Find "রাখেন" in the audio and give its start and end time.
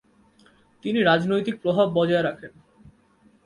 2.23-2.51